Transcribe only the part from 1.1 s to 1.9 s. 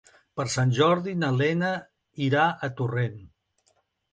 na Lena